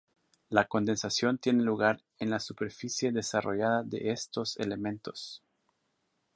La 0.49 0.65
condensación 0.65 1.37
tiene 1.37 1.61
lugar 1.61 2.01
en 2.17 2.31
la 2.31 2.39
superficie 2.39 3.11
desarrollada 3.11 3.83
de 3.83 4.09
estos 4.09 4.57
elementos. 4.57 5.43